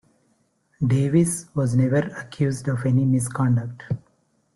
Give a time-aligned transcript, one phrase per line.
[0.83, 3.83] Davis was never accused of any misconduct.